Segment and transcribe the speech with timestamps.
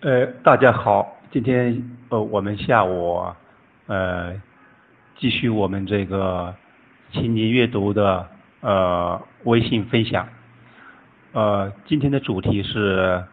[0.00, 3.20] 呃，大家好，今天呃我们下午
[3.88, 4.40] 呃
[5.16, 6.54] 继续我们这个
[7.10, 8.28] 情景阅读的
[8.60, 10.28] 呃微信分享，
[11.32, 13.24] 呃今天的主题是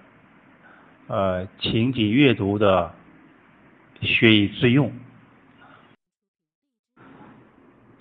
[1.05, 2.91] 呃情景阅读的
[4.01, 4.91] 学以致用，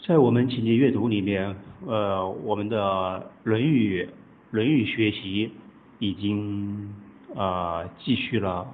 [0.07, 1.55] 在我们情景阅读里面，
[1.87, 2.81] 呃我们的
[3.43, 4.05] 《论语》
[4.53, 5.53] 《论语》学习
[5.99, 7.04] 已经。
[7.37, 8.67] 啊，继续了，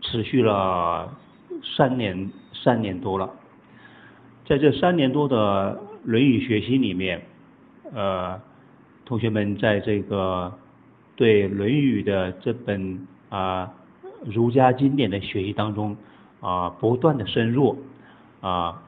[0.00, 1.14] 持续了
[1.76, 3.28] 三年三年多了，
[4.46, 5.78] 在这三年多的
[6.08, 7.20] 《论语》学习里面，
[7.92, 8.40] 呃，
[9.04, 10.52] 同学们在这个
[11.14, 13.70] 对《论语》的这本啊
[14.24, 15.94] 儒家经典的学习当中
[16.40, 17.78] 啊，不断的深入
[18.40, 18.82] 啊，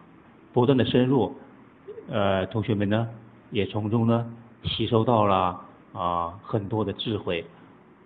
[0.55, 1.35] 不断的深入，
[2.09, 3.07] 呃，同学们呢
[3.51, 4.27] 也从中呢
[4.65, 5.61] 吸收到了
[5.93, 7.45] 啊很多的智慧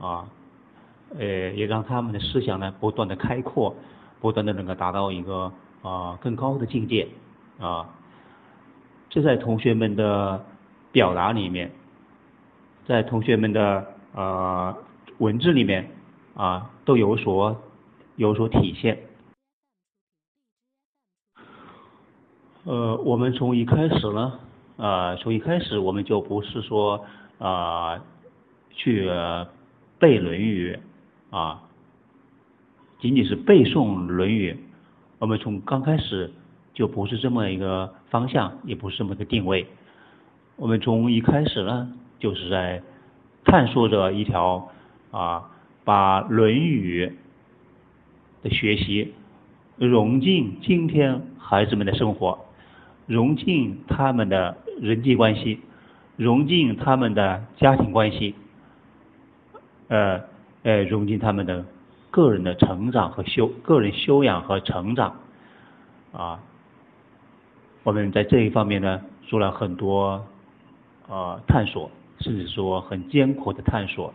[0.00, 0.26] 啊。
[1.18, 3.74] 呃，也让他们的思想呢不断的开阔，
[4.20, 7.08] 不断的能够达到一个啊更高的境界
[7.60, 7.88] 啊。
[9.08, 10.44] 这在同学们的
[10.92, 11.70] 表达里面，
[12.86, 14.76] 在同学们的呃
[15.18, 15.88] 文字里面
[16.34, 17.56] 啊都有所
[18.16, 18.98] 有所体现。
[22.64, 24.40] 呃，我们从一开始呢
[24.76, 27.06] 啊，从一开始我们就不是说
[27.38, 28.02] 啊
[28.70, 29.08] 去
[29.98, 30.74] 背《论语》。
[31.30, 31.62] 啊，
[33.00, 34.52] 仅仅是背诵《论语》，
[35.18, 36.32] 我们从刚开始
[36.72, 39.66] 就不是这么一个方向，也不是这么个定位。
[40.56, 42.82] 我们从一开始呢，就是在
[43.44, 44.70] 探索着一条
[45.10, 45.50] 啊，
[45.84, 47.06] 把《论语》
[48.42, 49.12] 的学习
[49.76, 52.38] 融进今天孩子们的生活，
[53.06, 55.60] 融进他们的人际关系，
[56.16, 58.34] 融进他们的家庭关系，
[59.88, 60.35] 呃。
[60.66, 61.64] 呃，融进他们的
[62.10, 65.14] 个人的成长和修个人修养和成长
[66.12, 66.40] 啊，
[67.84, 70.26] 我们在这一方面呢做了很多
[71.08, 74.12] 呃探索，甚至说很艰苦的探索。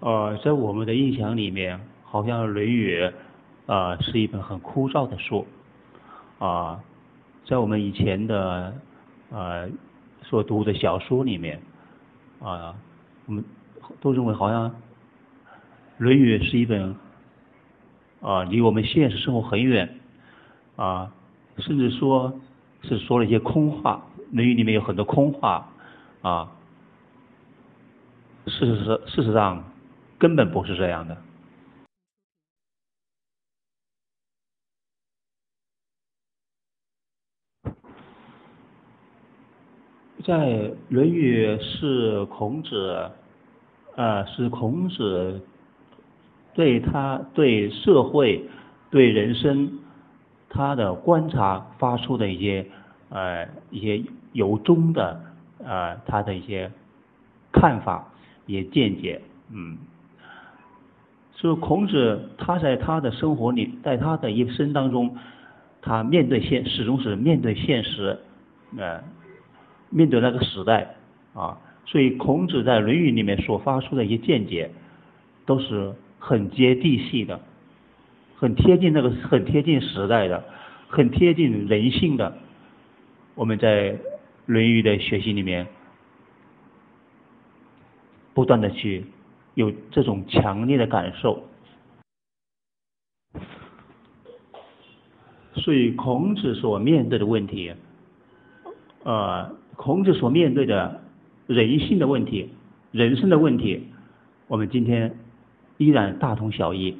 [0.00, 3.02] 呃，在我们的印象里面，好像《论语》
[3.72, 5.46] 啊是一本很枯燥的书
[6.38, 6.78] 啊，
[7.46, 8.74] 在我们以前的
[9.30, 9.66] 呃
[10.24, 11.58] 所读的小说里面
[12.42, 12.76] 啊。
[13.30, 13.44] 我们
[14.00, 14.68] 都认为好像
[15.98, 16.96] 《论语》是一本
[18.20, 20.00] 啊离我们现实生活很远
[20.74, 21.12] 啊，
[21.58, 22.40] 甚至说
[22.82, 24.04] 是说了一些空话，
[24.34, 25.70] 《论语》里面有很多空话
[26.22, 26.50] 啊。
[28.46, 29.62] 事实是事实上
[30.18, 31.16] 根本不是这样的，
[40.24, 40.34] 在
[40.88, 43.08] 《论语》是孔子。
[44.00, 45.42] 啊，是孔子
[46.54, 48.48] 对他对社会、
[48.90, 49.70] 对人生
[50.48, 52.66] 他的观察发出的一些
[53.10, 54.02] 呃一些
[54.32, 55.20] 由衷的
[55.62, 56.70] 呃他的一些
[57.52, 58.08] 看法、
[58.46, 59.20] 一些见解，
[59.52, 59.76] 嗯，
[61.34, 65.14] 所以孔子他在他的生活里，在他的一生当中，
[65.82, 68.18] 他面对现始终是面对现实，
[68.78, 69.04] 呃，
[69.90, 70.94] 面对那个时代
[71.34, 71.58] 啊。
[71.90, 74.70] 所以，孔子在《论语》里面所发出的一些见解，
[75.44, 77.40] 都是很接地气的，
[78.36, 80.44] 很贴近那个，很贴近时代的，
[80.86, 82.38] 很贴近人性的。
[83.34, 83.92] 我们在
[84.46, 85.66] 《论语》的学习里面，
[88.34, 89.04] 不断的去
[89.54, 91.42] 有这种强烈的感受。
[95.54, 97.74] 所以，孔子所面对的问题，
[99.02, 100.99] 呃，孔子所面对的。
[101.50, 102.48] 人性的问题，
[102.92, 103.88] 人生的问题，
[104.46, 105.16] 我们今天
[105.78, 106.96] 依然大同小异。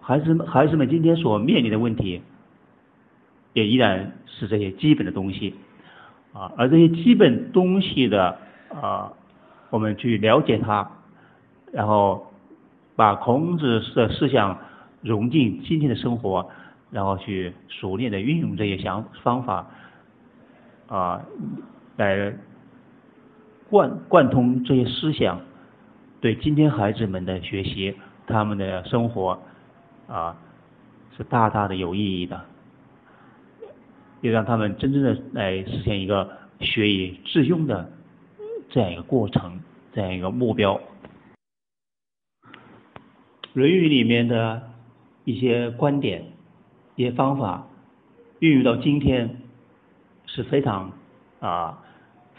[0.00, 2.22] 孩子们，孩子们今天所面临的问题，
[3.52, 5.52] 也依然是这些基本的东西。
[6.32, 8.38] 啊，而这些基本东西的
[8.70, 9.12] 啊，
[9.68, 10.90] 我们去了解它，
[11.70, 12.32] 然后
[12.96, 14.58] 把孔子的思想
[15.02, 16.48] 融进今天的生活，
[16.90, 19.66] 然后去熟练的运用这些想方法，
[20.86, 21.20] 啊，
[21.98, 22.32] 来。
[23.74, 25.40] 贯贯通这些思想，
[26.20, 27.92] 对今天孩子们的学习、
[28.24, 29.36] 他们的生活
[30.06, 30.36] 啊，
[31.16, 32.40] 是大大的有意义的，
[34.20, 36.30] 也让他们真正的来实现一个
[36.60, 37.90] 学以致用的
[38.70, 39.60] 这样一个过程、
[39.92, 40.76] 这样一个目标。
[43.54, 44.70] 《论语》里面的
[45.24, 46.24] 一些观点、
[46.94, 47.66] 一些方法，
[48.38, 49.36] 运用到今天
[50.26, 50.92] 是非常
[51.40, 51.80] 啊。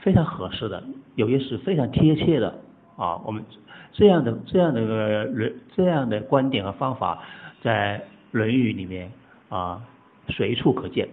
[0.05, 0.83] 非常合适的，
[1.15, 2.53] 有些是非常贴切的
[2.95, 3.43] 啊，我们
[3.91, 7.23] 这样的这样的个论这样的观点和方法，
[7.63, 7.97] 在
[8.29, 9.11] 《论语》里面
[9.49, 9.81] 啊
[10.29, 11.09] 随处可见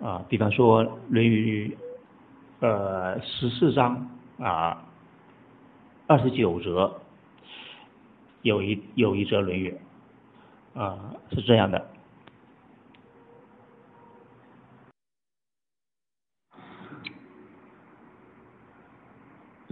[0.00, 0.24] 啊。
[0.28, 1.76] 比方说《论语》
[2.64, 4.08] 呃十四章
[4.38, 4.84] 啊
[6.06, 7.00] 二十九则
[8.42, 9.74] 有一有一则《论语》
[10.80, 11.84] 啊是这样的。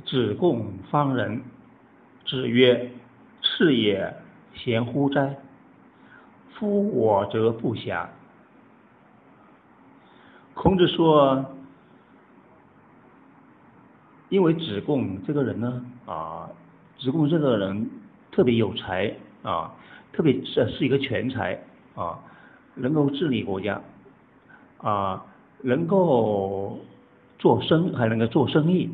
[0.06, 1.42] 子贡方人，
[2.26, 2.90] 子曰
[3.42, 4.14] ：“是也，
[4.54, 5.36] 贤乎哉？
[6.54, 8.06] 夫我则不暇。”
[10.54, 11.44] 孔子说
[14.28, 16.48] ：“因为子贡这个人呢，啊，
[16.98, 17.90] 子贡这个人
[18.30, 19.74] 特别有才啊，
[20.12, 21.62] 特别是是一个全才
[21.94, 22.18] 啊，
[22.74, 23.80] 能够治理国家
[24.78, 25.24] 啊，
[25.62, 26.78] 能够
[27.38, 28.88] 做生还能够做生意。”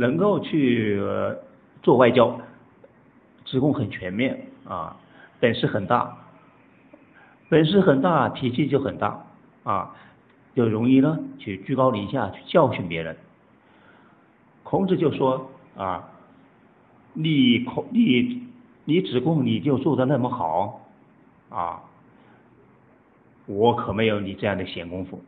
[0.00, 0.98] 能够去
[1.82, 2.40] 做外交，
[3.44, 4.96] 职贡很全面啊，
[5.38, 6.16] 本事很大，
[7.50, 9.22] 本事很大，脾气就很大
[9.62, 9.94] 啊，
[10.54, 13.14] 就容易呢去居高临下去教训别人。
[14.62, 16.08] 孔子就说啊，
[17.12, 18.48] 你孔你
[18.86, 20.80] 你子贡你就做的那么好
[21.50, 21.82] 啊，
[23.44, 25.22] 我可没有你这样的闲工夫。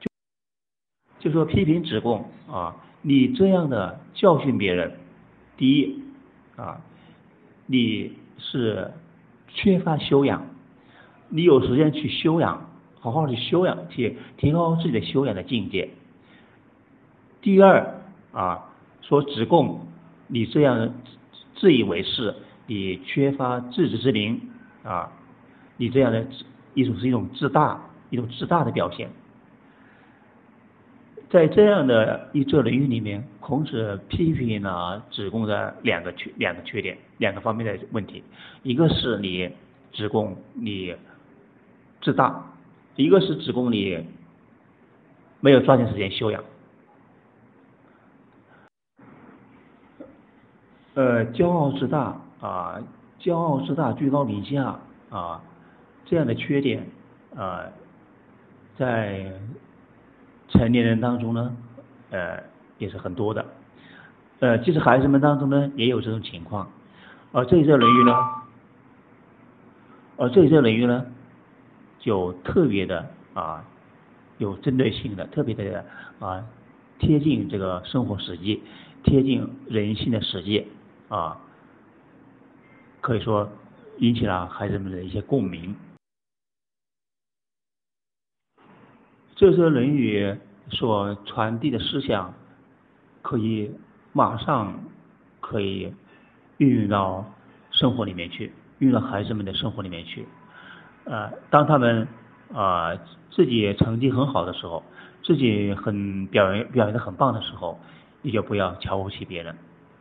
[0.00, 0.08] 就
[1.18, 2.74] 就说批评子贡啊。
[3.06, 4.90] 你这样的教训别人，
[5.58, 6.02] 第一
[6.56, 6.80] 啊，
[7.66, 8.90] 你是
[9.48, 10.46] 缺乏修养，
[11.28, 12.66] 你有时间去修养，
[12.98, 15.90] 好好的修养，去提高自己的修养的境界。
[17.42, 18.00] 第二
[18.32, 18.70] 啊，
[19.02, 19.86] 说子贡，
[20.26, 20.94] 你这样
[21.56, 22.34] 自以为是，
[22.66, 24.40] 你缺乏自知之明
[24.82, 25.12] 啊，
[25.76, 26.26] 你这样的
[26.72, 27.78] 一种是一种自大，
[28.08, 29.10] 一种自大的表现。
[31.34, 38.22] 在这样的一则论语里面，孔子批评了子贡的两个缺两个缺点，两个方面的问题，
[38.62, 39.50] 一个是你
[39.92, 40.94] 子贡你
[42.02, 42.40] 自大，
[42.94, 44.06] 一个是子贡你
[45.40, 46.44] 没有抓紧时间修养，
[50.94, 52.80] 呃，骄傲自大啊，
[53.18, 54.78] 骄傲自大，居高临下
[55.10, 55.42] 啊，
[56.04, 56.86] 这样的缺点
[57.34, 57.64] 啊，
[58.78, 59.32] 在。
[60.54, 61.56] 成年人当中呢，
[62.10, 62.42] 呃，
[62.78, 63.44] 也是很多的，
[64.38, 66.70] 呃，其实孩子们当中呢，也有这种情况，
[67.32, 68.12] 而这一则论语呢，
[70.16, 71.04] 而这一则论语呢，
[71.98, 73.04] 就特别的
[73.34, 73.64] 啊，
[74.38, 75.84] 有针对性的，特别的
[76.20, 76.44] 啊，
[77.00, 78.62] 贴近这个生活实际，
[79.02, 80.68] 贴近人性的实际
[81.08, 81.36] 啊，
[83.00, 83.50] 可以说
[83.98, 85.74] 引起了孩子们的一些共鸣。
[89.36, 90.24] 这些《论语》
[90.76, 92.32] 所传递的思想，
[93.20, 93.70] 可以
[94.12, 94.72] 马上
[95.40, 95.92] 可以
[96.58, 97.24] 运用到
[97.72, 100.24] 生活里面去，运用到孩子们的生活里面去。
[101.04, 102.06] 呃，当他们
[102.52, 102.94] 啊
[103.30, 104.84] 自己成绩很好的时候，
[105.22, 107.78] 自己很表现表现的很棒的时候，
[108.22, 109.54] 你就不要瞧不起别人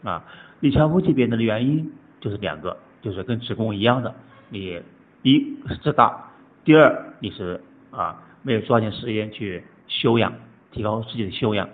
[0.04, 0.24] 啊！
[0.60, 1.92] 你瞧不起别人的原因
[2.22, 4.14] 就是两个，就是跟子贡一样的，
[4.50, 4.80] 你
[5.24, 6.30] 一是自大，
[6.64, 7.60] 第二你是
[7.90, 8.22] 啊。
[8.44, 10.34] 没有抓紧时间去修养，
[10.72, 11.68] 提高自己的修养，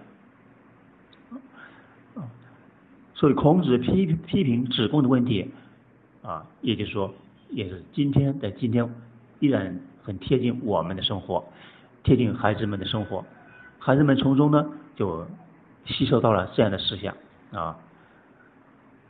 [3.14, 5.52] 所以孔子批批评子贡的问题，
[6.21, 7.14] 啊，也就是说，
[7.49, 8.88] 也是今天的今天
[9.40, 11.44] 依然很贴近我们的生活，
[12.04, 13.26] 贴近孩子们的生活，
[13.80, 15.28] 孩子们从中呢就
[15.85, 17.16] 吸收到了这样的思想
[17.52, 17.76] 啊，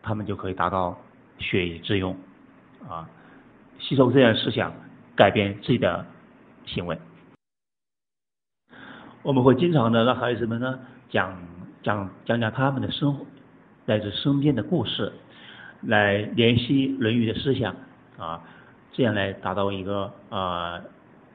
[0.02, 0.98] 他们就可以达到
[1.40, 2.16] 学以致用，
[2.88, 3.10] 啊，
[3.80, 4.72] 吸收这样思想，
[5.16, 6.06] 改变自己的
[6.66, 6.98] 行为。
[9.22, 11.36] 我们会经常的让孩子们呢讲
[11.84, 13.26] 讲讲讲他们的生活，
[13.86, 15.12] 来自身边的故事，
[15.82, 17.76] 来联系《论语》的思想
[18.18, 18.42] 啊，
[18.94, 20.78] 这样来达到一个啊《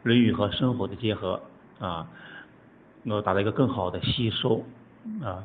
[0.02, 1.40] 论语》和生活的结合
[1.78, 2.06] 啊，
[3.02, 4.64] 能够达到一个更好的吸收
[5.22, 5.44] 啊。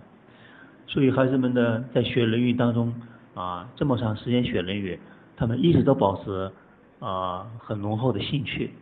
[0.87, 2.93] 所以孩子们呢在学《论语》当中
[3.35, 4.95] 啊，这么长时间学《论语》，
[5.35, 6.51] 他们一直都保持
[6.99, 8.73] 啊很浓厚的兴趣。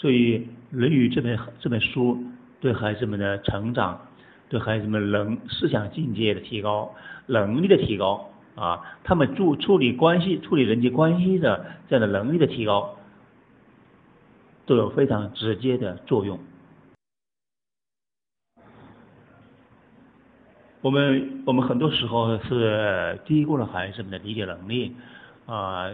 [0.00, 0.38] 所以
[0.70, 2.16] 《论语》这本这本书
[2.58, 4.00] 对孩子们的成长，
[4.48, 6.94] 对孩子们能思想境界的提高、
[7.26, 12.96] 能力的提高啊，他们处处理关系、处理人际关系的这样的能力的提高，
[14.64, 16.38] 都有非常直接的作用。
[20.80, 24.96] 我们我们很多时候是低估了孩子们的理解能力
[25.44, 25.90] 啊，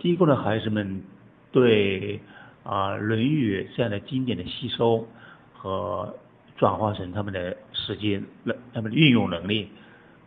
[0.00, 1.04] 低估了孩子们
[1.52, 2.20] 对。
[2.64, 5.06] 啊，《论语》这样的经典的吸收
[5.52, 6.14] 和
[6.56, 9.68] 转化成他们的实际能他们的运用能力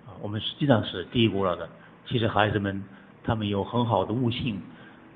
[0.05, 1.69] 啊，我们实际上是低估了的。
[2.07, 2.83] 其实孩子们
[3.23, 4.61] 他们有很好的悟性，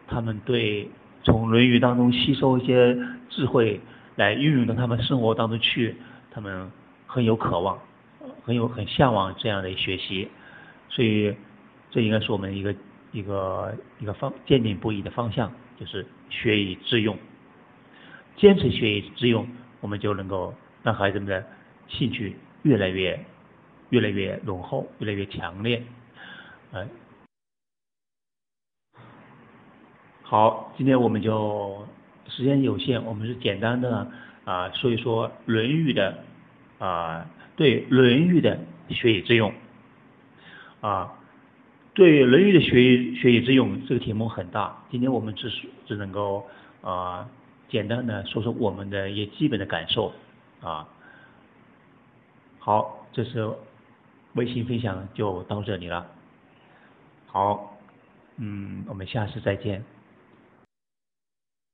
[0.08, 0.90] 他们对
[1.24, 2.98] 从《论语》当中吸收一些
[3.30, 3.80] 智慧
[4.16, 5.96] 来运用到他们生活当中去，
[6.32, 6.72] 他们
[7.06, 7.78] 很有渴望，
[8.44, 10.30] 很有很向往这样的学习，
[10.90, 11.36] 所以
[11.92, 12.74] 这应该是我们一个
[13.12, 17.18] 一个一个方坚定不移的方向，就是学以致用，
[18.36, 19.48] 坚持学以致用，
[19.80, 21.46] 我们就能够让孩子们的
[21.88, 23.26] 兴趣越来越
[23.90, 25.82] 越来越浓厚，越来越强烈。
[26.74, 26.88] 哎，
[30.22, 31.88] 好，今天我们就
[32.28, 34.12] 时间有限，我们是简单的
[34.44, 36.24] 啊说一说《论语》的
[36.78, 38.60] 啊对《论语》的
[38.90, 39.54] 学以致用
[40.82, 41.19] 啊
[42.00, 46.48] 对《论语》的学以学以致用这个题目很大，今天我们只是只能够
[46.82, 47.30] 啊
[47.68, 50.14] 简单的说说我们的一些基本的感受
[50.62, 50.88] 啊。
[52.58, 53.52] 好，这是
[54.36, 56.08] 微信分享就到这里了。
[57.28, 57.78] 好，
[58.38, 59.84] 嗯，我们下次再见。